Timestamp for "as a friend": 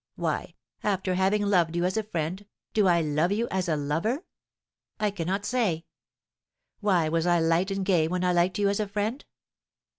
1.85-2.43, 8.67-9.23